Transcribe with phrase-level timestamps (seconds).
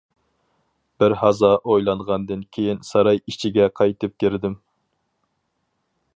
[1.03, 4.59] بىر ھازا ئويلانغاندىن كېيىن ساراي ئىچىگە قايتىپ كىردىم.